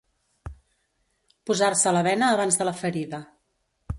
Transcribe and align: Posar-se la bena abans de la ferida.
Posar-se 1.51 1.95
la 1.97 2.03
bena 2.09 2.31
abans 2.37 2.59
de 2.61 2.69
la 2.71 2.75
ferida. 2.83 3.23